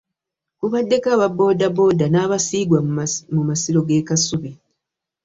Kubaddeko 0.57 1.07
aba 1.15 1.27
booda 1.37 1.67
booda 1.75 2.05
n'abasiigwa 2.09 2.79
mu 3.35 3.41
masiro 3.49 3.79
g'ekasubi. 3.87 4.51